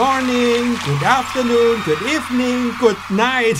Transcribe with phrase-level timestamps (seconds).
[0.00, 3.58] morning Good afternoon Good evening Good night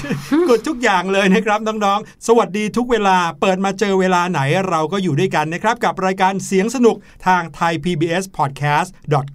[0.48, 6.96] Good ทุกอย่างเลยนะครับน้องๆ สวัสดีทุกเวลาเปิดมาเจอเวลาไหนเราก็อยู่ด้วยกันนะครับ กับรายการเสียงสนุก
[7.26, 8.88] ทาง Thai PBS Podcast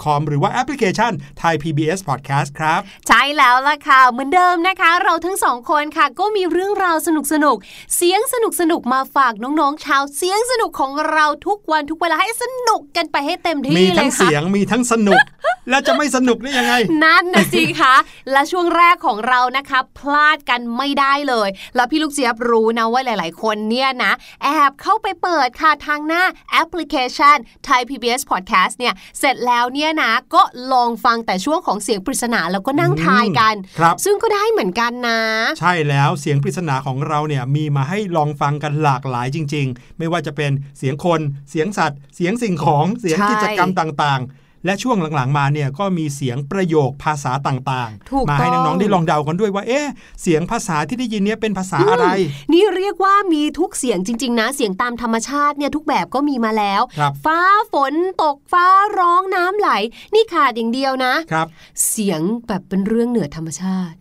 [0.03, 1.11] com หรือว่าแอปพลิเคชัน
[1.41, 15.21] Thai PBS Podcast ครับ ใช่แล้วล่ะค่ะ เหมือนเดิมนะคะ เราทั้งสองคนค่ะก็มีเรื่องราวสนุกสนุกๆเสียงสนุกสนุกๆมาฝากน้องๆ ชาวเสียงสนุกของเราทุกวันทุกเวลาให้สนุกกันไปให้เต็มที่มีเลทั้ยงค่ะเสียงมีทั้งสนุก
[15.69, 17.95] แล้วจะไม่สนุกได้ยังไงนั่นนะสิคะ
[18.31, 24.11] และช่วงแรกของเรานะคะ พลาดกันไม่ได้เลย แล้วพี่ลูกเจี๊ยบรู้นะว่าหลาย ๆ คนเนี่ยนะ
[24.43, 27.37] แอบเข้าไปเปิดค่ะทางหน้าแอปพลิเคชัน
[27.67, 30.41] Thai PBS Podcast เนี่ย เสร็จแล้วเนี่ยนะ ก็
[30.73, 35.19] ลองฟังแต่ช่วงของเสียงปริศนาแล้วก็นั่งทายกันครับซึ่งก็ได้เหมือนกันนะ
[35.59, 49.87] ใช่แล้วเสียงปริศนาของเราเนี่ยมีมาให้ลองฟังกันหลากหลายจริง ๆ ไม่ว่าจะเป็นเสียงคน เสียงสัตว์ เสียงสิ่งของ เสียงใช่กิจกรรมต่าง ๆ และช่วงหลังๆมาเนี่ยก็มีเสียงประโยคภาษาต่างถูกๆมาให้ต้องน้องๆได้ลองเดากันด้วยว่า เอ๊ะ
[50.21, 52.07] เสียงภาษาที่ได้ยินเนี่ยเป็นภาษาอะไร
[52.53, 57.39] นี่เรียกว่ามีทุกเสียงจริง ๆ นะ เสียงตามธรรมชาติเนี่ยทุกแบบก็มีมาแล้วครับฟ้า
[57.73, 58.67] ฝนตกฟ้า
[58.99, 59.69] ร้องน้ำไหล
[60.13, 61.47] นี่ขาดอย่างเดียวนะครับ
[61.89, 63.95] เสียงแบบเป็นเรื่องเหนือธรรมชาติ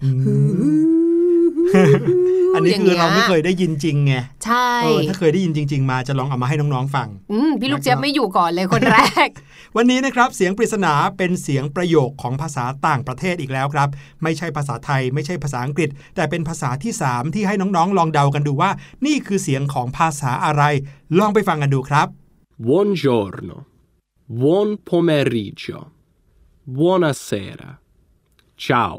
[2.55, 4.15] อันนี้คือเราไม่เคยได้ยินจริงไง
[4.45, 9.29] ใช่เออถ้าเคยได้ยินจริง ๆ มาจะลองเอามาให้น้องๆฟังอืมพี่ลูกเจี๊ยบไม่อยู่ก่อนเลยคนแรก
[9.77, 13.89] วันนี้นะครับเสียงปริศนาเป็นเสียงประโยคของภาษาต่างประเทศอีกแล้วครับ
[14.23, 18.71] ไม่ใช่ภาษาไทย ไม่ใช่ภาษาอังกฤษ แต่เป็นภาษาที่ 3 ที่ให้น้องๆ ลองเดากันดูว่า
[19.07, 20.63] นี่คือเสียงของภาษาอะไร
[21.19, 22.09] ลองไปฟังกันดูครับ
[22.67, 23.57] Buongiorno,
[24.27, 25.91] buon pomeriggio,
[26.77, 27.81] buonasera,
[28.57, 28.97] ciao,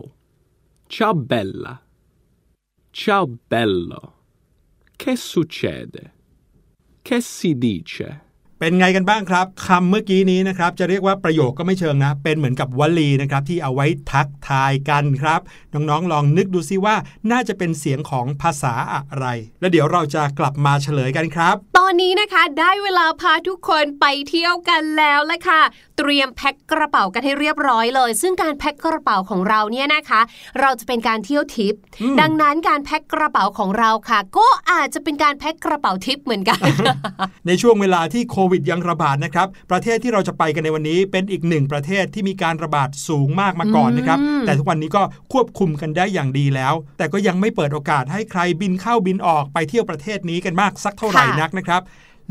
[0.90, 1.74] ciao bella,
[2.98, 4.14] ciao bello.
[4.96, 6.14] Che succede?
[7.02, 8.22] Che si dice?
[8.60, 15.40] เป็นไงกันบ้างครับคำเมื่อกี้นี้นะครับจะเรียกว่าประโยคก็ไม่เชิงนะ เป็นเหมือนกับวลีนะครับที่เอาไว้ทักทายกันครับ
[15.74, 16.96] น้องๆลองนึกดูซิว่า
[17.32, 19.26] น่าจะเป็นเสียงของภาษาอะไร
[19.60, 25.62] แล้วเดี๋ยวเราจะกลับมาเฉลยกันครับ ตอนนี้นะคะได้เวลาพาทุกคนไปเที่ยวกันแล้วละค่ะ
[25.98, 30.22] เตรียมแพ็คกระเป๋ากันให้เรียบร้อยเลย ซึ่งการแพ็คกระเป๋าของเราเนี่ยนะคะ
[30.60, 31.74] เราจะเป็นการเที่ยวทิป
[32.22, 36.60] ดังนั้นการแพ็คกระเป๋าของเราค่ะ ก็อาจจะเป็นการแพ็คกระเป๋าทิปเหมือนกัน
[37.48, 45.04] ในช่วงเวลาที่โควิดยังระบาดนะครับ ประเทศที่เราจะไปกันในวันนี้เป็นอีกหนึ่งประเทศที่มีการระบาดสูงมากมาก่อนนะครับอืมแต่ทุกวันนี้ก็
[45.34, 51.82] ควบคุมกันได้อย่างดีแล้ว แต่ก็ยังไม่เปิดโอกาสให้ใครบินเข้าบินออกไปเที่ยวประเทศนี้กันมากสักเท่าไหร่นักนะครับ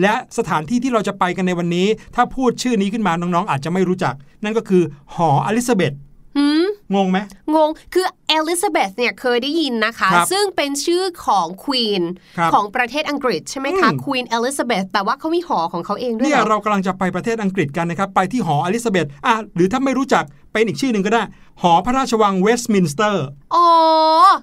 [0.02, 4.14] และสถานที่ที่เราจะไปกันในวันนี้ ถ้าพูดชื่อนี้ขึ้นมาน้องๆ อาจจะไม่รู้จัก
[4.44, 4.82] นั่นก็คือ
[5.14, 5.92] หออลิซาเบธ
[6.36, 6.64] หืม
[6.94, 7.18] งงไหม
[7.54, 12.02] งงคือเอลิซาเบธเนี่ยเคยได้ยินนะคะครับซึ่งเป็นชื่อของ queen
[12.38, 21.22] ครับของประเทศอังกฤษใช่ไหมคะอืม queen เอลิซาเบธแต่ว่าเขามีหอของเขาเองด้วยเนี่ยเหรอเรากำลังจะไปประเทศอังกฤษกันนะครับ ไปที่หออลิซาเบธอะหรือถ้าไม่รู้จัก เป็นอีกชื่อหนึ่งก็ได้
[21.62, 23.66] หอพระราชวังเวสต์มินสเตอร์ อ๋อ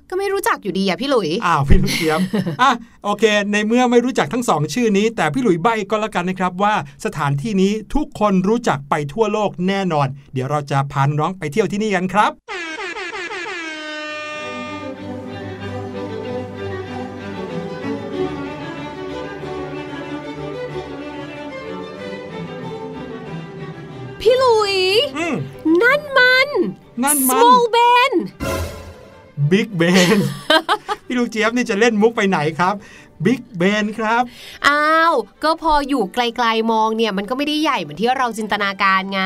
[0.09, 2.19] ก็ไม่รู้จักอยู่ดีอะพี่หลุย อ้าวพี่ลูกเทียม
[2.61, 2.71] อะ
[3.03, 6.75] โอเค ในเมื่อไม่รู้จักทั้งสองชื่อนี้ แต่พี่หลุยใบก็แล้วกันนะครับว่า
[7.05, 12.31] สถานที่นี้ทุกคนรู้จักไปทั่วโลกแน่นอน เดี๋ยวเราจะพาน้องไปเที่ยวที่นี่กันครับ
[24.21, 24.75] พี่หลุย
[25.17, 25.35] อืม
[25.81, 26.49] นั่นมัน
[27.03, 28.13] นั่นมัน small ben
[29.51, 29.83] บิ๊กเบ
[30.15, 30.17] น
[31.05, 32.75] พี่ลูกเจี๊ยบนี่จะเล่นมุกไปไหนครับ
[33.25, 34.23] บิ๊กเบนครับ
[34.67, 35.13] อ้าว
[35.43, 39.21] ก็พออยู่ไกลๆมองเนี่ย มันก็ไม่ได้ใหญ่เหมือนที่เราจินตนาการไง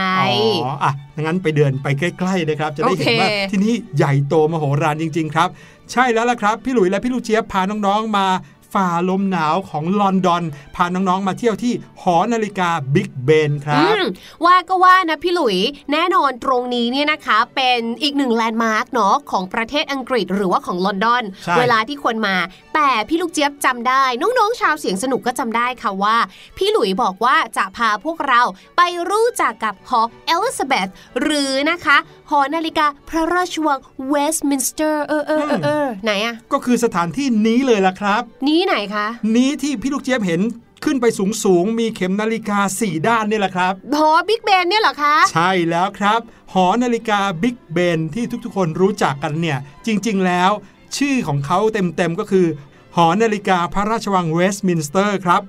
[0.66, 5.50] อ๋อ อะ งั้นไปเดินไปใกล้ๆนะครับ จะได้เห็นโอเคว่าที่นี่ใหญ่โตมโหฬารจริง ๆ ครับ
[5.92, 8.28] ใช่แล้วล่ะครับ พี่หลุยและพี่ลูกเจี๊ยบพาน้องๆมา
[8.75, 10.44] ฝ่าลมหนาวของลอนดอน
[10.75, 14.05] พาน้องๆมาเที่ยวที่หอนาฬิกาบิ๊กเบนครัอืบม
[14.46, 15.58] ว่าก็ว่านะพี่หลุย
[15.91, 22.36] แน่นอนตรงนี้เนี่ยนะคะเป็นอีกหนึ่งแลนด์มาร์กเนาะของประเทศอังกฤษหรือว่าของลอนดอนใช่เวลาที่คนมา
[22.75, 26.17] แต่พี่ลูกเจี๊ยบจำได้ น้องๆชาวเสียงสนุกก็จำได้ค่ะว่า
[26.58, 28.41] พี่หลุยบอกว่าจะพาพวกเรา
[28.77, 30.88] ไปรู้จักกับหอเอลิซาเบธ
[31.22, 31.98] หรือนะคะ
[32.32, 33.79] หอนาฬิกาพระราชวัง
[34.10, 40.41] เวสต์มินสเตอร์เออเออเออเออไหนอะก็คือสถานที่นี้เลยล่ะครับ นี้ไหนคะ นี้ที่พี่ลูกเจี๊ยบเห็น
[40.84, 46.20] ขึ้นไปสูงสูงๆมีเข็มนาฬิกาสี่ด้านนี่แหละครับ หอบิ๊กเบนเนี่ยเหรอคะ ใช่แล้วครับ
[46.53, 50.51] หอนาฬิกาบิ๊กเบนที่ทุกๆ คนรู้จักกันเนี่ย จริง ๆ แล้ว
[50.98, 52.48] ชื่อของเขาเต็มๆก็คือ
[52.96, 55.41] หอนาฬิกาพระราชวังเวสต์มินสเตอร์ครับ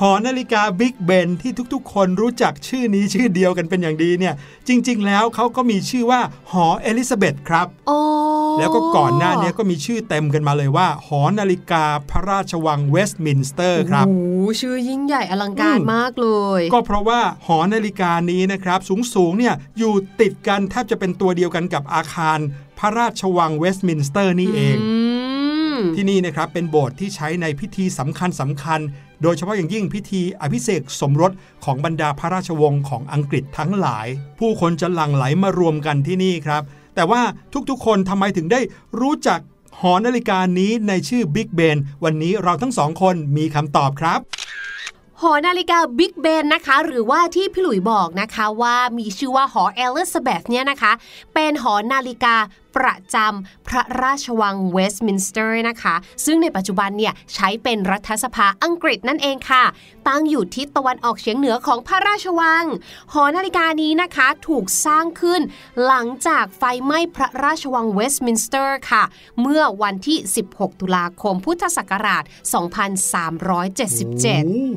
[0.00, 4.34] หอนาฬิกาบิ๊กเบนที่ทุกๆ คนรู้จักชื่อนี้ชื่อเดียวกันเป็นอย่างดีเนี่ย
[4.68, 6.20] จริง ๆ แล้วเขาก็มีชื่อว่า
[6.52, 8.00] หอเอลิซาเบธครับอ๋อ
[8.58, 22.38] แล้วก็ก่อนหน้านี้ก็มีชื่อเต็มกันมาเลยว่า หอนาฬิกาพระราชวังเวสต์มินสเตอร์ครับโอ้โหชื่อยิ่งใหญ่อลังการอืมมากเลย ก็เพราะว่าหอนาฬิกานี้นะครับสูงสูงๆเนี่ยอยู่ติดกันแทบจะเป็นตัวเดียวกันกับอาคาร
[22.78, 24.96] พระราชวังเวสต์มินสเตอร์นี่เองอื
[25.76, 28.80] มที่นี่นะครับเป็นโบสถ์ที่ใช้ในพิธีสำคัญสำคัญ
[29.24, 31.32] โดยเฉพาะอย่างยิ่งพิธีอภิเษกสมรส
[31.64, 34.06] ของบรรดาพระราชวงศ์ของอังกฤษทั้งหลาย
[34.38, 36.62] ผู้คนจะหลั่งไหลมารวมกันที่นี่ครับ
[36.94, 37.22] แต่ว่า
[37.70, 38.60] ทุกๆ คนทำไมถึงได้
[39.00, 39.38] รู้จัก
[39.80, 44.20] หอนาฬิกานี้ในชื่อบิ๊กเบนวันนี้เราทั้งสองคนมีคำตอบครับ
[45.20, 50.92] หอนาฬิกาบิ๊กเบนนะคะ หรือว่าที่พี่หลุยบอกนะคะว่ามีชื่อว่าหอเอลิซาเบธเนี่ยนะคะ
[51.34, 52.34] เป็นหอนาฬิกา
[52.76, 59.64] ประจำพระราชวังเวสต์มินสเตอร์นะคะ ซึ่งในปัจจุบันเนี่ยใช้เป็นรัฐสภาอังกฤษนั่นเองค่ะ
[60.08, 62.64] ตั้งอยู่ทิศตะวันออกเฉียงเหนือของพระราชวัง
[63.12, 65.40] หอนาฬิกานี้นะคะถูกสร้างขึ้น
[65.86, 69.02] หลังจากไฟไหม้พระราชวังเวสต์มินสเตอร์ค่ะ
[69.40, 70.18] เมื่อวันที่
[70.50, 72.34] 16 ตุลาคมพุทธศักราช 2377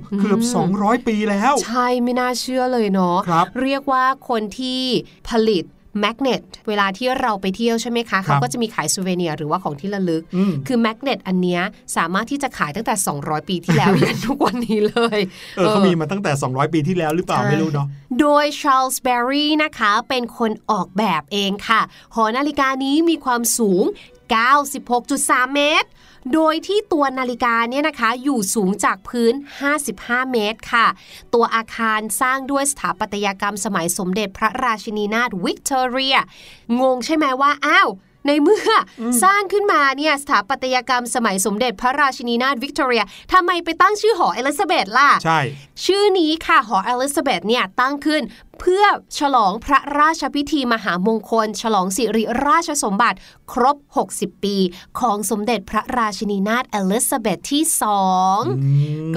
[0.04, 0.40] โอ้เกือบ
[0.76, 4.82] 200 ปีแล้ว ใช่ไม่น่าเชื่อเลยเนาะครับเรียกว่าคนที่
[5.30, 5.64] ผลิต
[6.00, 11.62] magnet เวลาที่เราไปเที่ยวใช่ไหมคะเขาก็จะมีขาย souvenir หรือว่าของที่ระลึกอืมคือ magnet อันเนี้ย
[11.98, 15.20] สามารถที่จะขายตั้งแต่ 200 ปีที่แล้วยันทุกวันนี้เลย
[15.58, 17.88] เออเขามีมาตั้งแต่ 200 ปีที่แล้วหรือเปล่าใช่ไม่รู้เนาะ
[18.20, 21.82] โดยชาร์ลส์แบร์รี่นะคะเป็นคนออกแบบเองค่ะ
[22.16, 23.84] หอนาฬิกานี้มีความสูง
[24.74, 25.88] 96.3 เมตร
[26.34, 29.34] โดยที่ตัวนาฬิกาเนี่ยนะคะอยู่สูงจากพื้น
[29.84, 30.88] 55 เมตรค่ะ
[31.34, 36.18] ตัวอาคารสร้างด้วยสถาปัตยกรรมสมัยสมเด็จพระราชินีนาถวิกตอเรีย
[36.82, 37.90] งงใช่ไหมว่า อ้าว
[38.28, 38.70] ในเมื่อ
[39.02, 43.04] อสร้างขึ้นมาเนี่ยสถาปัตยกรรมสมัยสมเด็จพระราชินีนาถวิกตอเรีย
[43.34, 45.40] ทำไมไปตั้งชื่อหอเอลิซาเบธล่ะ ใช่
[45.86, 48.22] ชื่อนี้ค่ะหอเอลิซาเบธเนี่ยตั้งขึ้น
[48.60, 48.84] เพื่อ
[49.20, 53.18] ฉลองพระราชพิธีมหามงคล ฉลองสิริราชสมบัติ
[53.52, 53.78] ครบ
[54.12, 54.56] 60 ปี
[55.00, 58.06] ของสมเด็จพระราชินีนาถเอลิซาเบธที่สอ
[58.38, 58.40] ง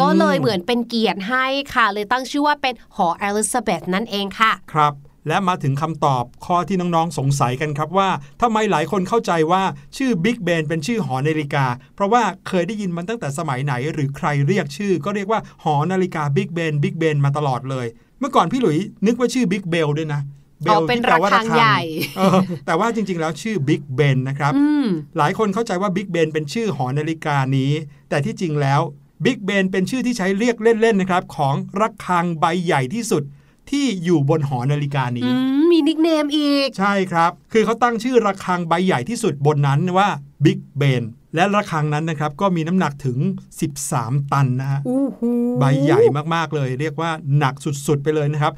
[0.00, 4.94] ก็เลยเหมือนเป็นเกียรติให้ค่ะ เลยตั้งชื่อว่าเป็นหอเอลิซาเบธนั่นเองค่ะ ครับ
[5.28, 8.08] และมาถึงคำตอบข้อที่น้องๆสงสัยกันครับว่า
[8.42, 9.62] ทำไมหลายคนเข้าใจว่า
[9.96, 17.86] ชื่อ Big Ben เป็นชื่อหอนาฬิกา เพราะว่าเคยได้ยินมันตั้งแต่สมัยไหน หรือใครเรียกชื่อ ก็เรียกว่าหอนาฬิกา Big Ben Big Ben มาตลอดเลย
[18.20, 20.22] เมื่อก่อนพี่หลุยนึกว่าชื่อ Big Bell ด้วยนะ
[20.68, 21.80] อ๋อ Bell เป็นที่แปลว่าระฆังใหญ่
[22.16, 24.86] เออแต่ว่าจริงๆ แล้วชื่อ Big Ben นะครับอืม
[25.18, 27.72] หลายคนเข้าใจว่า Big Ben เป็นชื่อหอนาฬิกานี้
[28.08, 28.80] แต่ที่จริงแล้ว
[29.24, 33.22] Big Ben เป็นชื่อที่ใช้เรียกเล่นๆนะครับของระฆังใบใหญ่ที่สุด
[33.70, 40.08] ที่อยู่บนหอนาฬิกานี้อืมมี nickname อีก ใช่ครับ คือเขาตั้งชื่อระฆังใบใหญ่ที่สุดบนนั้นว่า
[40.44, 41.04] Big Ben
[41.35, 43.18] และระฆังนั้นนะครับก็มีน้ำหนักถึง
[43.75, 46.00] 13 ตันนะฮะอู้หูใบใหญ่
[46.35, 47.54] มาก ๆ เลย เรียกว่าหนัก
[47.87, 48.52] สุด ๆ ไปเลยนะครับ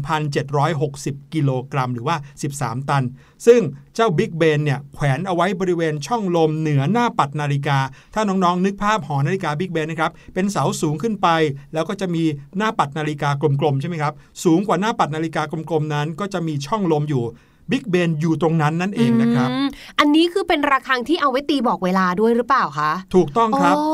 [0.00, 2.16] 13,760 กิโลกรัมหรือว่า
[2.52, 3.04] 13 ตัน
[3.46, 3.60] ซึ่ง
[3.94, 7.78] เจ้าบิ๊กเบนเนี่ยแขวนเอาไว้บริเวณช่องลมเหนือหน้าปัดนาฬิกา
[8.14, 11.28] ถ้าน้องๆ นึกภาพหอนาฬิกาบิ๊กเบนนะครับ เป็นเสาสูงขึ้นไป
[11.74, 12.24] แล้วก็จะมี
[12.56, 17.24] หน้าปัดนาฬิกากลมๆใช่ไหมครับสูงกว่าหน้าปัดนาฬิกากลมๆนั้น ก็จะมีช่องลมอยู่
[17.70, 19.68] บิ๊กเบนอยู่ตรงนั้นนั่นเองนะครับอืม
[19.98, 23.86] อันนี้คือเป็นระฆังที่เอาไว้ตีบอกเวลาด้วยหรือเปล่าคะ ถูกต้องครับโอ้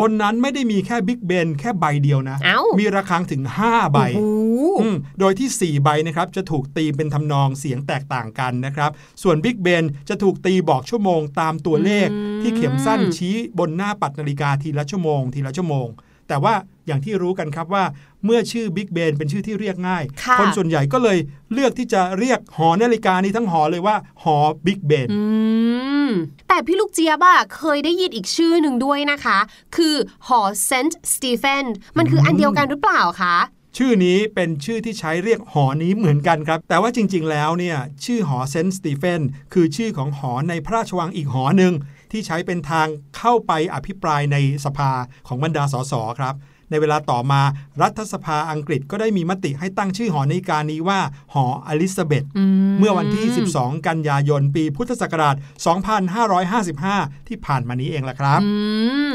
[0.00, 8.90] บนนั้นไม่ได้มีแค่บิ๊กเบนแค่ใบเดียวนะเอ้ามีมีระฆังถึง 5 ใบโอ้โหอืมโดยที่ 4 ใบนะครับจะถูกตีเป็นทำนองเสียงแตกต่างกันนะครับ
[9.22, 12.08] ส่วนบิ๊กเบนจะถูกตีบอกชั่วโมงตามตัวเลข
[12.42, 15.88] ที่เข็มสั้นชี้บนหน้าปัดนาฬิกาทีละชั่วโมง ทีละชั่วโมง
[16.32, 17.84] แต่ว่าอย่างที่รู้กันครับว่า
[18.24, 21.18] เมื่อชื่อบิ๊กเบนเป็นชื่อที่เรียกง่ายค่ะคนส่วนใหญ่ก็เลย
[21.52, 24.36] เลือกที่จะเรียกหอนาฬิกานี้ทั้งหอเลยว่า หอ
[24.66, 25.22] บิ๊กเบนอื
[26.08, 26.10] ม
[26.48, 29.38] แต่พี่ลูกเจี๊ยบอะเคยได้ยินอีกชื่อหนึ่งด้วยนะคะ
[29.76, 29.94] คือ
[30.28, 31.64] หอเซนต์สตีเฟน
[31.98, 33.36] มันคืออันเดียวกันหรือเปล่าคะ
[33.76, 39.20] ชื่อนี้เป็นชื่อที่ใช้เรียกหอนี้เหมือนกันครับ แต่ว่าจริงๆแล้วเนี่ยชื่อหอเซนต์สตีเฟน
[39.52, 41.72] คือชื่อของหอในพระราชวังอีกหอหนึ่ง
[42.12, 42.86] ที่ใช้เป็นทาง
[43.18, 44.90] เข้าไปอภิปรายในสภา
[45.28, 45.94] ของบรรดาส.ส.
[46.18, 46.34] ครับ
[46.72, 47.42] ในเวลาต่อมา
[47.82, 51.00] รัฐสภาอังกฤษก็ได้มีมติให้ตั้งชื่อหอนาฬิกานี้ว่า
[51.32, 52.24] หอเอลิซาเบธ
[52.78, 53.26] เมื่อวันที่
[53.56, 55.36] 12 กันยายนปีพุทธศักราช
[56.10, 58.50] 2555 ที่ผ่านมานี้เองละครับอื
[59.10, 59.12] ม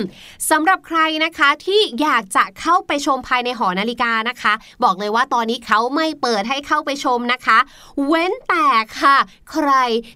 [0.49, 7.57] สำหรับใครนะคะที่อยากจะเข้าไปชมภายในหอนาฬิกานะคะ บอกเลยว่าตอนนี้เขาไม่เปิดให้เข้าไปชมนะคะ
[8.07, 8.67] เว้นแต่
[8.99, 9.17] ค่ะ
[9.51, 9.71] ใคร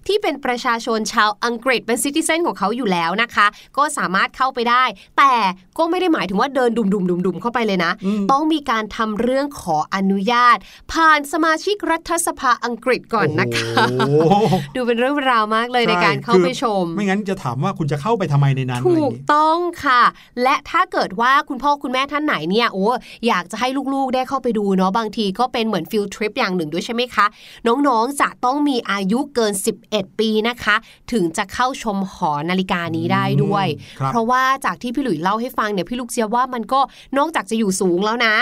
[0.06, 3.46] ที่เป็นประชาชนชาวอังกฤษเป็นซิติเซนของเขาอยู่แล้วนะคะ
[3.76, 4.84] ก็สามารถเข้าไปได้
[5.18, 5.32] แต่
[5.78, 10.56] ก็ไม่ได้หมายถึงว่าเดินดุมๆดุมเข้าไปเลยนะอืมต้องมีการทำเรื่องขออนุญาต
[10.92, 20.02] ผ่านสมาชิกรัฐสภาอังกฤษก่อนนะคะโอ้โหดูเป็นเรื่องราวมากเลยในการเข้าไปชมคือไม่งั้นจะถามว่าคุณจะเข้าไปทำไมในนั้นอะไรอถูย่างกงี้ต้องค่ะ
[20.42, 22.86] และถ้าเกิดว่าคุณพ่อคุณแม่ท่านไหนเนี่ยโอ้
[23.26, 27.26] อยากจะให้ลูกๆได้เข้าไปดูเนาะบางทีก็เป็นเหมือน field trip อย่างหนึ่งด้วยใช่ไหมคะ
[27.66, 29.52] น้องๆจะต้องมีอายุเกิน
[29.86, 30.76] 11 ปีนะคะ
[31.12, 33.66] ถึงจะเข้าชมหอนาฬิกานี้ได้ด้วย
[33.98, 36.80] ครับเพราะว่าจากที่พี่หลุยส์เล่าให้ฟังเนี่ยพี่ลูกเจี๊ยบว่ามันก็
[37.18, 38.34] นอกจากจะอยู่สูงแล้วนะ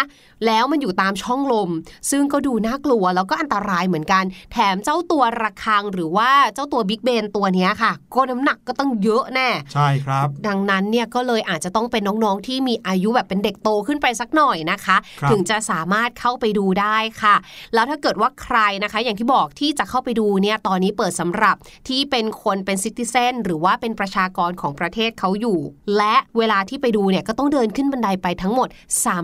[0.47, 1.71] แล้วมันอยู่ตามช่องลม
[2.11, 17.37] ซึ่งก็ดูน่ากลัวแล้วก็อันตรายเหมือนกัน แถมเจ้าตัวระฆังหรือว่าเจ้าตัวบิ๊กเบนตัวเนี้ยค่ะ ก็น้ำหนักก็ต้องเยอะแน่ ใช่ครับ ดังนั้นเนี่ยก็เลยอาจจะต้องเป็นน้องๆที่มีอายุแบบเป็นเด็กโตขึ้นไปสักหน่อยนะคะครับถึงจะสามารถเข้าไปดูได้ค่ะ
[17.75, 21.57] แล้วถ้าเกิดว่าใครนะคะ อย่างที่บอกที่จะเข้าไปดูเนี่ยตอนนี้เปิดสำหรับ
[21.89, 25.59] ที่เป็นคนเป็นซิติเซนหรือว่าเป็นประชากรของประเทศเขาอยู่
[25.97, 28.69] และเวลาที่ไปดูเนี่ยก็ต้องเดินขึ้นบันไดไปทั้งหมด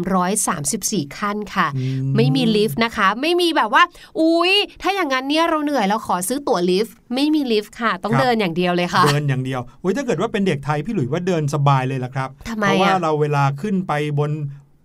[0.06, 1.68] 334ขั้นค่ะ
[2.16, 3.82] ไม่มีลิฟต์นะคะ ไม่มีแบบว่า
[4.20, 14.30] อุ๊ย ถ้าอย่างนั้นเนี่ยเราเหนื่อยเราขอซื้อตั๋วลิฟต์ไม่มีลิฟต์ค่ะ ต้องครับเดินอย่างเดียวเลยค่ะ เดินอย่างเดียวโอ้ยถ้าเกิดว่าเป็นเด็กไทยพี่หลุยว่าเดินสบายเลยล่ะครับทำไมเพราะว่าอะเราเวลาขึ้นไปบน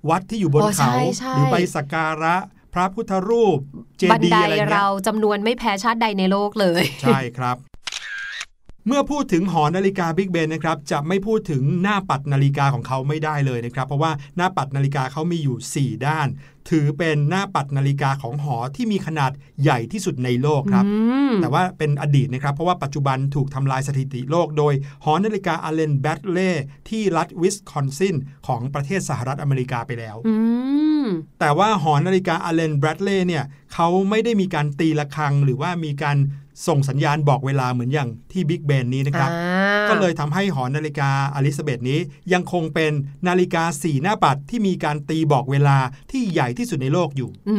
[0.09, 2.35] วัดที่อยู่บนโอ้ใช่เขาใช่หรือไปสักการะ
[2.73, 3.57] พระพุทธรูป
[3.97, 7.57] เจบันดีไดย์อะไรเงี้เรายจำนวนไม่แพ้ชาติใดในโลกเลย ใช่ครับ
[8.87, 16.27] เมื่อพูดถึงหอนาฬิกาบิ๊กเบนนะครับจะไม่พูดถึงหน้าปัดนาฬิกาของเขาไม่ได้เลยนะครับ เพราะว่าหน้าปัดนาฬิกาเขามีอยู่ 4 ด้าน
[16.69, 19.31] ถือเป็นหน้าปัดนาฬิกาของหอที่มีขนาด
[19.63, 20.95] ใหญ่ที่สุดในโลกครับอื
[21.31, 24.73] มแต่ว่าเป็นอดีตนะครับ เพราะว่าปัจจุบันถูกทำลายสถิติโลกโดย
[25.05, 26.51] หอนาฬิกาอัลเลนแบรดลีย์
[26.89, 28.15] ที่รัฐวิสคอนซิน
[28.47, 30.35] ของประเทศสหรัฐอเมริกาไปแล้วอื
[31.03, 31.05] ม
[31.39, 36.17] แต่ว่าหอนาฬิกาอัลเลนแบรดลีย์เนี่ยเขาไม่ได้มีการตีระฆังหรือว่ามีการ
[36.67, 41.99] ส่งสัญญาณบอกเวลาเหมือนอย่างที่บิ๊กเบนนี้นะครับอ่าก็เลยทำให้หอนาฬิกาเอลิซาเบธนี้
[42.33, 42.91] ยังคงเป็น
[43.27, 45.77] นาฬิกาสี่หน้าปัดที่มีการตีบอกเวลา
[46.11, 47.55] ที่ใหญ่ที่สุดในโลกอยู่ อื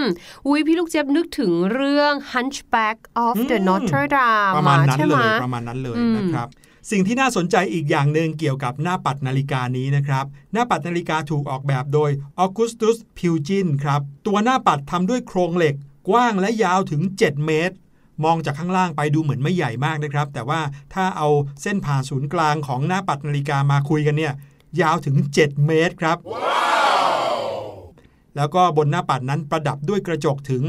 [0.00, 0.02] ม
[0.46, 6.48] อุ้ยพี่ลูกเจี๊ยบนึกถึงเรื่อง Hunchback of the อืม Notre Dame ประมาณนั้นใช่ไหเลมยประมาณนั้นเลยอืมนะครับ
[6.90, 15.74] สิ่งที่น่าสนใจอีกอย่างหนึ่งเกี่ยวกับหน้าปัดนาฬิกานี้นะครับ หน้าปัดนาฬิกาถูกออกแบบโดยออกุสตุสพิวจินครับ ตัวหน้าปัดทำด้วยโครงเหล็ก
[16.08, 17.74] กว้างและยาวถึง 7 เมตร
[18.24, 20.60] มองจากข้างล่างไปดูเหมือนไม่ใหญ่มากนะครับ แต่ว่า
[20.94, 21.28] ถ้าเอา
[21.62, 24.32] เส้นผ่าศูนย์กลางของหน้าปัดนาฬิกามาคุยกันเนี่ย
[24.80, 26.18] ยาวถึง 7 เมตรครับ
[28.36, 30.62] แล้วก็บนหน้าปัดนั้นประดับด้วยกระจกถึง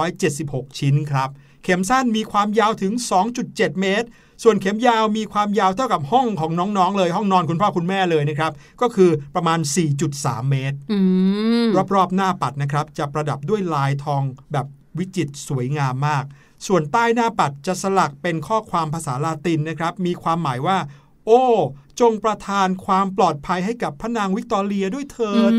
[0.00, 1.30] 576 ชิ้นครับ
[1.64, 2.92] เข็มสั้นมีความยาวถึง
[3.36, 4.08] 2.7 เมตร
[4.42, 9.58] ส่วนเข็มยาวมีความยาวเท่ากับห้องของน้องๆ เลยห้องนอนคุณพ่อคุณแม่เลยนะครับ ก็คือประมาณ
[10.04, 10.98] 4.3 เมตรอื
[11.64, 14.66] มรอบๆ หน้าปัดนะครับ จะประดับด้วยลายทองแบบ
[14.98, 16.24] วิจิตรสวยงามมาก
[16.66, 20.78] ส่วนใต้หน้าปัดจะสลักเป็นข้อความภาษาลาตินนะครับ มีความหมายว่า
[21.26, 21.42] โอ้
[22.00, 25.52] จงประทานความปลอดภัยให้กับพระนางวิกตอเรียด้วยเถิด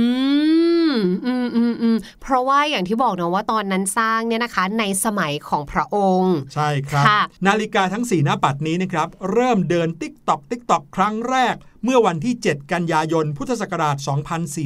[0.93, 13.97] อืมอืมอืมเพราะว่าอย่างที่บอกนะว่าตอนนั้นสร้างเนี่ยนะคะ ในสมัยของพระองค์ ใช่ครับค่ะนาฬิกาทั้ง 4 หน้าปัดนี้นะครับ เริ่มเดินติ๊กตอกติ๊กตอกครั้งแรก เมื่อวันที่ 7 กันยายน พุทธศักราช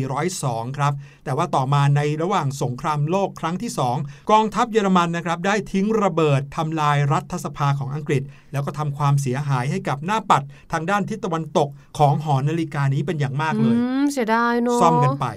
[0.03, 15.27] 2402 ครับ แต่ว่าต่อมาในระหว่างสงครามโลกครั้งที่ 2 กองทัพเยอรมันนะครับ ได้ทิ้งระเบิดทำลายรัฐสภาของอังกฤษ แล้วก็ทำความเสียหายให้กับหน้าปัดทางด้านทิศตะวันตกของหอนาฬิกานี้เป็นอย่างมากเลยอืมเสียดายเนอะซ่อมกันไป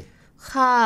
[0.53, 0.77] ค่ะ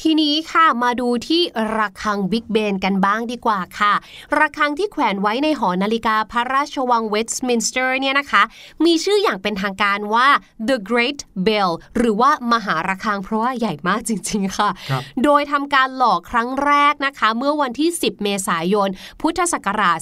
[0.00, 1.42] ทีนี้ค่ะมาดูที่
[1.76, 3.94] ระฆังบิ๊กเบนกันบ้างดีกว่าค่ะ
[4.38, 8.42] ระฆังที่แขวนไว้ในหอนาฬิกาพระราชวังเวสต์มินสเตอร์เนี่ยนะคะ
[8.84, 10.28] มีชื่ออย่างเป็นทางการว่า
[10.68, 18.88] the Great Bell หรือว่ามหาระฆังเพราะว่าใหญ่มากจริง ๆ ค่ะครับโดยทำการหล่อครั้งแรกนะคะ เมื่อวันที่ 10 เมษายน
[19.20, 19.98] พุทธศักราช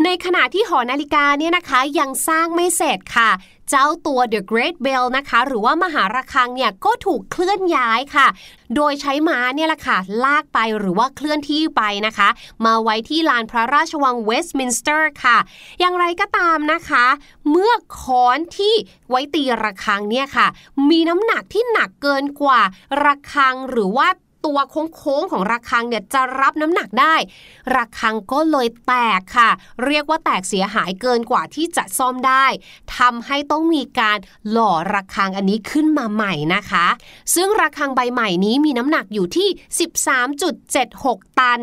[0.06, 3.32] ในขณะที่หอนาฬิกาเนี่ยนะคะยังสร้างไม่เสร็จค่ะ
[3.70, 8.28] เจ้าตัว The Great Bell นะคะ หรือว่ามหาระฆังเนี่ยก็ถูกเคลื่อนย้ายค่ะ
[8.76, 12.30] โดยใช้ม้าเนี่ยแหละค่ะ ลากไปหรือว่าเคลื่อนที่ไปนะคะ
[12.66, 15.38] มาไว้ที่ลานพระราชวังเวสต์มินสเตอร์ค่ะ
[15.80, 17.06] อย่างไรก็ตามนะคะ
[17.50, 18.74] เมื่อค้อนที่
[19.10, 20.48] ไว้ตีระฆังเนี่ยค่ะ
[20.90, 22.62] มีน้ำหนักที่หนักเกินกว่า
[23.04, 24.08] ระฆังหรือว่า
[24.48, 24.60] ตัว
[24.98, 27.16] โค้งๆของระฆังเนี่ยจะรับน้ำหนักได้
[27.76, 29.50] ระฆังก็เลยแตกค่ะ
[29.86, 32.46] เรียกว่าแตกเสียหายเกินกว่าที่จะซ่อมได้
[32.98, 34.18] ทำให้ต้องมีการ
[34.52, 36.88] หล่อระฆังอันนี้ขึ้นมาใหม่นะคะ
[37.36, 39.50] ซึ่งระฆังใบใหม่นี้มีน้ำหนักอยู่ที่
[40.44, 41.60] 13.76 ตัน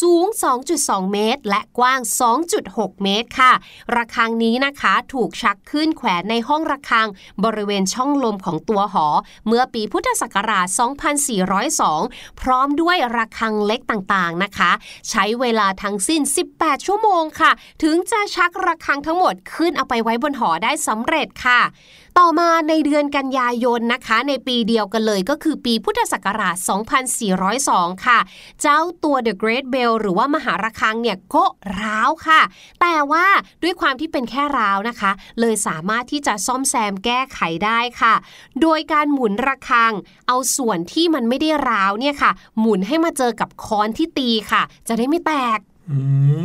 [0.00, 0.26] สูง
[0.70, 2.00] 2.2 เมตร และกว้าง
[2.52, 3.52] 2.6 เมตรค่ะ
[3.96, 7.08] ระฆังนี้นะคะถูกชักขึ้นแขวนในห้องระฆัง
[7.44, 9.06] บริเวณช่องลมของตัวหอ
[9.46, 10.66] เมื่อปีพุทธศักราช
[11.88, 14.70] 2402พร้อมด้วยระฆังเล็กต่างๆนะคะ
[15.10, 16.20] ใช้เวลาทั้งสิ้น
[16.54, 17.50] 18 ชั่วโมงค่ะ
[17.82, 21.60] ถึงจะชักระฆังทั้งหมดขึ้นเอาไปไว้บนหอได้สำเร็จค่ะ
[22.22, 26.56] ต่อมาในเดือนกันยายนนะคะ ในปีเดียวกันเลยก็คือปีพุทธศักราช
[27.30, 28.18] 2402 ค่ะ
[28.60, 31.44] เจ้าตัว The Great Bell หรือว่ามหาระฆังเนี่ยก็
[31.80, 32.40] ร้าวค่ะ
[32.80, 33.26] แต่ว่า
[33.62, 38.14] ด้วยความที่เป็นแค่ร้าวนะคะ เลยสามารถที่จะซ่อมแซมแก้ไขได้ค่ะ
[38.62, 39.92] โดยการหมุนระฆัง
[40.28, 45.60] เอาส่วนที่มันไม่ได้ร้าวเนี่ยค่ะ หมุนให้มาเจอกับค้อนที่ตีค่ะ จะได้ไม่แตก
[45.92, 45.98] อื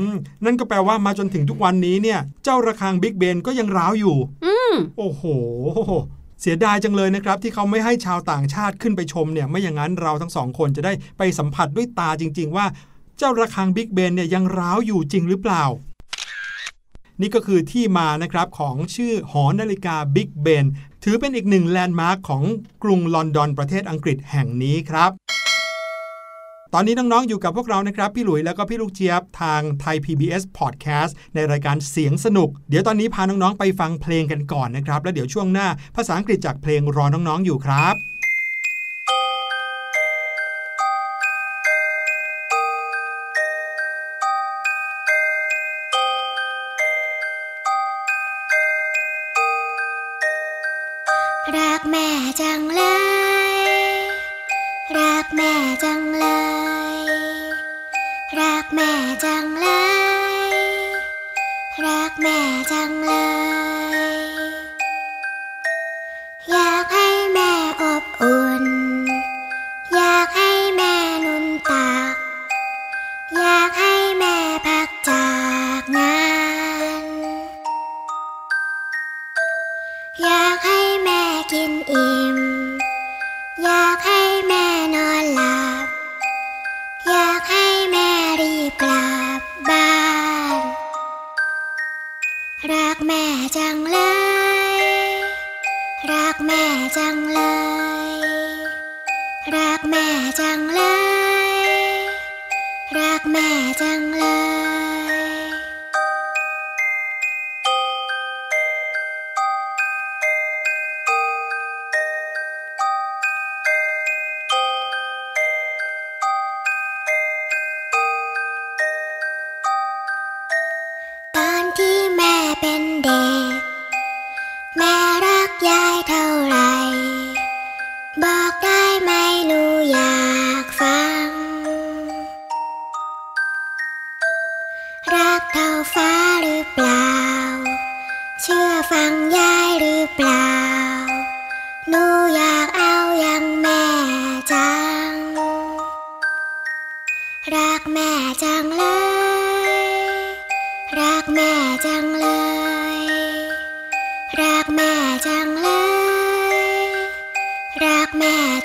[0.10, 0.12] ม
[0.46, 4.53] นั่นก็แปลว่ามาจนถึงทุกวันนี้เนี่ย เจ้าระฆังบิ๊กเบนก็ยังร้าวอยู่ อืม
[4.98, 5.24] โอ้โห
[6.42, 12.66] เสียดายจังเลยนะครับ ที่เขาไม่ให้ชาวต่างชาติขึ้นไปชมเนี่ย ไม่อย่างนั้นเราทั้งสองคนจะได้ไปสัมผัสด้วยตาจริง ๆ ว่า
[13.18, 15.64] เจ้าระฆังบิ๊กเบนเนี่ยยังร้าวอยู่จริงหรือเปล่า
[17.22, 20.66] นี่ก็คือที่มานะครับของชื่อหอนาฬิกาบิ๊กเบน
[21.04, 22.44] ถือเป็นอีกหนึ่งแลนด์มาร์คของ
[22.84, 25.12] กรุงลอนดอนประเทศอังกฤษแห่งนี้ครับ
[26.76, 37.96] ตอนนี้น้องๆอยู่กับพวกเรานะครับ พี่หลุยแล้วก็พี่ลูกเจี๊ยบทางไทย PBS Podcast ในรายการเสียงสนุก เดี๋ยวตอนนี้พาน้องๆไปฟังเพลงกันก่อนนะครับ แล้วเดี๋ยวช่วงหน้าภาษาอังกฤษจากเพลงรอน้องๆอยู่ครับ
[51.58, 52.08] รักแม่
[52.42, 52.82] จังเล
[53.52, 53.54] ย
[54.98, 55.52] รักแม่
[55.84, 56.33] จังเลย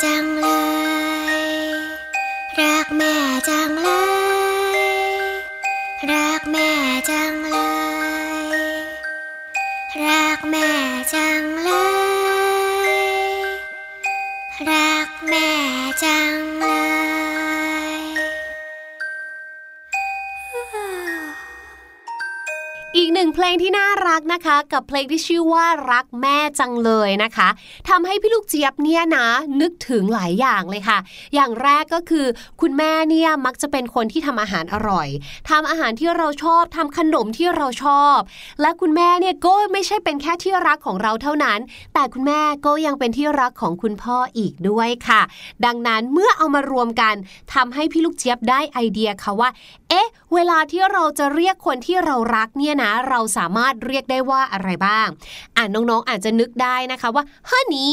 [0.00, 0.37] trang
[24.32, 27.48] นะคะ กับเพลงที่ชื่อว่ารักแม่จังเลยนะคะ
[27.88, 29.26] ทำให้พี่ลูกเจี๊ยบเนี่ยนะ
[29.60, 30.98] นึกถึงหลายอย่างเลยค่ะ
[31.34, 32.26] อย่างแรกก็คือ
[32.60, 35.08] คุณแม่เนี่ยมักจะเป็นคนที่ทำอาหารอร่อย
[35.50, 38.18] ทำอาหารที่เราชอบทำขนมที่เราชอบ
[38.60, 41.58] และคุณแม่เนี่ยก็ไม่ใช่เป็นแค่ที่รักของเราเท่านั้น
[41.94, 45.20] แต่คุณแม่ก็ยังเป็นที่รักของคุณพ่ออีกด้วยค่ะ
[45.64, 47.14] ดังนั้นเมื่อเอามารวมกัน
[47.54, 49.50] ทำให้พี่ลูกเจี๊ยบได้ไอเดียค่ะว่า
[49.88, 55.08] เอ๊ะ เวลาที่เราจะเรียกคนที่เรารักเนี่ยนะ เราสามารถเรียกได้ว่าอะไรบ้าง
[55.56, 57.90] อ่านน้องๆอาจจะนึกได้นะคะว่า honey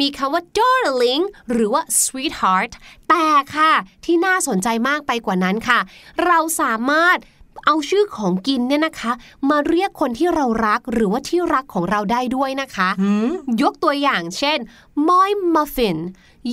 [0.00, 2.72] มีคำว่า darling หรือว่า sweetheart
[3.08, 3.72] แต่ค่ะ
[4.04, 5.80] ที่น่าสนใจมากไปกว่านั้นค่ะ
[6.26, 7.18] เราสามารถ
[7.66, 9.12] เอาชื่อของกินเนี่ยนะคะ
[9.50, 13.30] มาเรียกคนที่เรารักหรือว่าที่รักของเราได้ด้วยนะคะหืม
[13.62, 14.58] ยกตัวอย่างเช่น
[14.96, 15.98] my muffin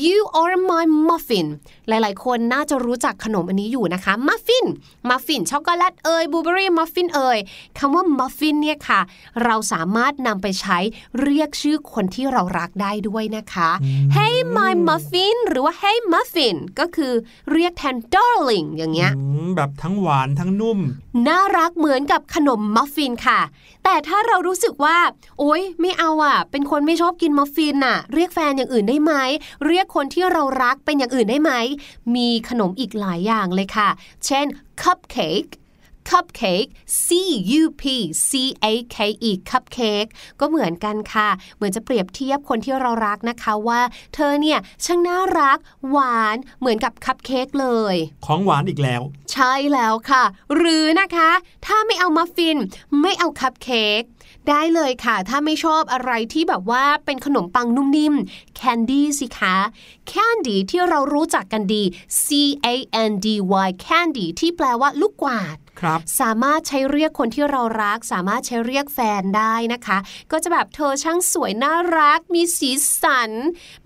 [0.06, 1.48] you are my muffin
[1.88, 4.66] หลายๆ คนน่าจะรู้จักขนมอันนี้อยู่นะคะ muffin
[5.10, 7.40] muffin ช็อกโกแลตเอ่ยบลูเบอรี่มัฟฟินเอ่ย
[7.78, 9.02] คำว่า muffin เนี่ยค่ะ
[9.44, 10.78] เราสามารถนำไปใช้
[11.22, 13.70] เรียกชื่อคนที่เรารักได้ด้วยนะคะ
[14.16, 17.14] hey my muffin หรือว่า hey muffin ก็คือ
[17.52, 20.80] เรียกแทน darling อย่างเงี้ยอืมแบบทั้งหวานทั้งนุ่ม
[21.28, 23.40] น่ารักเหมือนกับขนมมัฟฟินค่ะ
[23.84, 24.98] แต่ถ้าเรารู้สึกว่า
[25.40, 29.14] โอ๊ยไม่เอาอะ เป็นคนไม่ชอบกินมัฟฟินน่ะ เรียกแฟนอย่างอื่นได้ไหม
[29.66, 31.52] เรียกคนที่เรารักเป็นอย่างอื่นได้ไหม
[32.16, 33.90] มีขนมอีกหลายอย่างเลยค่ะ
[34.26, 34.46] เช่น
[34.82, 35.44] คัพเค้ก
[36.10, 36.70] cupcake
[37.06, 37.08] c
[37.60, 37.84] u p
[38.30, 38.32] c
[38.64, 38.98] a k
[39.30, 40.10] e cupcake
[40.40, 43.82] ก็เหมือนกันค่ะ เหมือนจะเปรียบเทียบคนที่เรารักนะคะว่า
[44.16, 45.58] เธอเนี่ยช่างน่ารัก
[45.90, 50.24] หวานเหมือนกับคัพเค้กเลย ของหวานอีกแล้ว ใช่แล้วค่ะ
[50.56, 51.30] หรือนะคะ
[51.66, 52.58] ถ้าไม่เอามัฟฟิน
[53.02, 54.02] ไม่เอาคัพเค้ก
[54.50, 58.16] ได้เลยค่ะ ถ้าไม่ชอบอะไรที่แบบว่าเป็นขนมปังนุ่มนิ่ม
[58.56, 59.56] แคนดี้สิคะ
[60.08, 61.84] แคนดี้ที่เรารู้จักกันดี
[62.24, 62.26] C
[62.66, 62.76] A
[63.10, 63.28] N D
[63.68, 69.98] Y candy ที่แปลว่าลูกกวาด ครับ สามารถใช้เรียกคนที่เรารัก สามารถใช้เรียกแฟนได้นะคะ
[70.32, 73.32] ก็จะแบบเธอช่างสวยน่ารัก มีสีสัน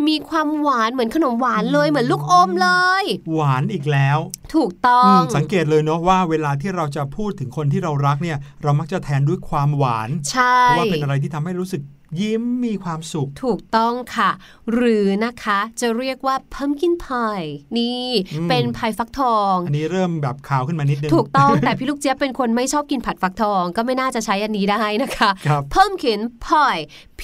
[0.07, 2.69] มีความหวานเหมือนขนมหวานเลยเหมือนลูกอมเล
[3.01, 3.03] ย
[3.33, 4.17] หวานอีกแล้ว
[4.55, 11.81] ถูกต้ออืงมสังเกตเลยเนาะว่าเวลาที่เราจะพูดถึงคนที่เรารักเนี่ย เรามักจะแทนด้วยความหวานใช่เพราะว่าเป็นอะไรที่ทำให้รู้สึก
[12.21, 14.31] ยิ้มมีความสุข ถูกต้องค่ะ
[14.73, 26.83] หรือนะคะจะเรียกว่า pumpkin pie นี่อืมเป็นพายฟักทอง อันนี้เริ่มแบบขาวขึ้นมานิดนึง ถูกต้อง แต่พี่ลูกเจี๊ยบเป็นคนไม่ชอบกินผัดฟักทอง ก็ไม่น่าจะใช้อันนี้ได้นะคะครับ pumpkin pie
[27.21, 27.23] p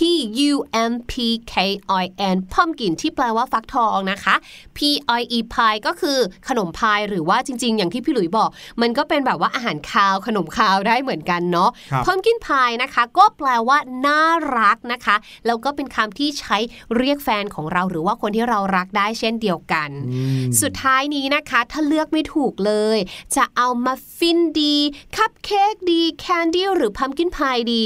[0.49, 0.54] u
[0.91, 1.13] m p
[1.51, 1.54] k
[2.01, 2.04] i
[2.36, 4.36] n pumpkin ที่แปลว่าฟักทองนะคะ
[4.77, 4.80] p
[5.19, 8.49] i e pie ก็คือขนมพายหรือว่าจริง ๆ อย่างที่พี่หลุยบอก
[8.82, 14.21] มันก็เป็นแบบว่าอาหารคาวขนมคาวได้เหมือนกันเนาะครับ pumpkin pie นะคะ ก็แปลว่าน่า
[14.60, 16.58] รักนะคะ แล้วก็เป็นคำที่ใช้
[16.97, 22.97] เรียกแฟนของเราหรือว่าคนที่เรารักได้เช่นเดียวกันอืมสุดท้ายนี้นะคะ ถ้าเลือกไม่ถูกเลย
[23.36, 24.75] จะเอามัฟฟินดี
[25.15, 27.84] คัพเค้กดี แคนดี้หรือพัมกินพายดี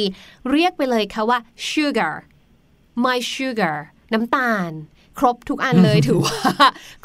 [0.51, 1.94] เรียกไปเลยค่ะว่า sugar
[3.04, 3.76] my sugar
[4.12, 4.72] น้ำตาล
[5.19, 6.39] ครบทุกอันเลยถือว่า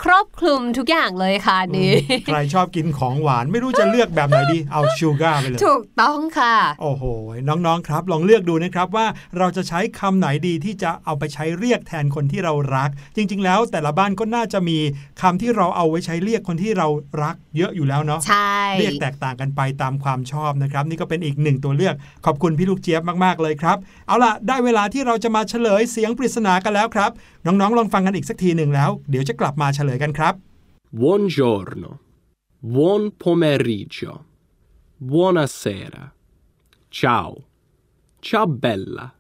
[0.03, 1.93] ครอบคลุมทุกอย่างเลยค่ะนี่
[2.27, 7.05] ใครชอบกินของหวานไม่รู้จะเลือกแบบไหนดีเอาชูการ์ไปเลย ถูกต้องค่ะ โอ้โห
[7.49, 9.07] น้องๆครับ ลองเลือกดูนะครับว่า
[9.39, 14.79] เราจะใช้คำไหนดีที่จะเอาไปใช้เรียกแทนคนที่เรารัก จริง ๆ แล้วแต่ละบ้านก็น่าจะมี
[15.21, 16.89] คำที่เราเอาไว้ใช้เรียกคนที่เรา
[17.23, 21.95] รักเยอะอยู่แล้วเนาะใช่เรียกแตกต่างกันไปตามความชอบนะครับ นี่ก็เป็นอีกหนึ่งตัวเลือก
[22.27, 27.11] ขอบคุณพี่ลูกเจี๊ยบมากๆเลยครับ เอาล่ะได้เวลาที่เราจะมาเฉลยเสียงปริศนากันแล้วครับ
[27.47, 30.35] น้องๆ ลองฟังกันอีกสักทีหนึ่งแล้ว เดี๋ยวจะกลับมาเฉลยกันครับ
[30.93, 32.01] Buongiorno.
[32.59, 34.13] Buon pomeriggio.
[34.97, 36.13] Buonasera.
[36.89, 37.31] Ciao.
[38.19, 39.15] Ciao bella.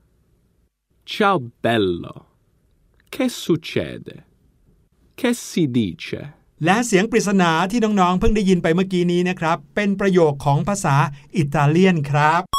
[1.05, 2.27] Ciao bello.
[3.09, 4.15] Che succede?
[5.15, 6.21] Che si dice?
[6.65, 10.97] และเสียงปริศนาที่น้องๆ เพิ่งได้ยินไปเมื่อกี้นี้นะครับ เป็นประโยคของภาษา
[11.37, 12.50] อิตาเลียนครับ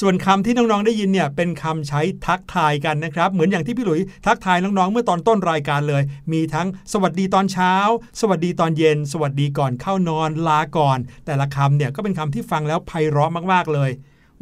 [0.00, 7.74] ส่วนคำที่น้องๆได้ยินเนี่ยเป็นคำใช้ทักทายกันนะครับ เหมือนอย่างที่พี่หลุยทักทายน้องๆเมื่อตอนต้นรายการเลย มีทั้งสวัสดีตอนเช้า
[8.20, 13.90] สวัสดีตอนเย็น สวัสดีก่อนเข้านอนลาก่อน แต่ละคำเนี่ยก็เป็นคำที่ฟังแล้วไพเราะมากๆเลย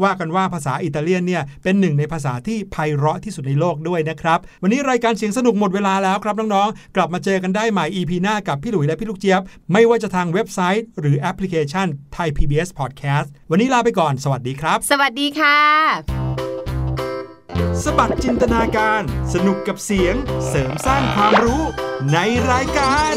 [0.03, 15.59] ว่ากันว่าภาษาอิตาเลียนเนี่ยเป็นหนึ่งในภาษาที่ไพเราะที่สุดในโลกด้วยนะครับ วันนี้รายการเสียงสนุกหมดเวลาแล้วครับน้องๆ กลับมาเจอกันได้ใหม่ EP หน้ากับพี่หลุยและพี่ลูกเจี๊ยบ ไม่ว่าจะทางเว็บไซต์ หรือแอปพลิเคชันไทย PBS Podcast วันนี้ลาไปก่อน สวัสดีครับ สวัสดีค่ะ
[17.85, 19.03] สบัดจินตนาการ
[19.35, 20.15] สนุกกับเสียง
[20.49, 21.63] เสริมสร้างความรู้
[22.13, 22.19] ใน
[22.51, 23.15] รายการ